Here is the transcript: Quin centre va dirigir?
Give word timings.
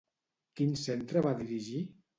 Quin 0.61 0.73
centre 0.85 1.25
va 1.29 1.37
dirigir? 1.45 1.89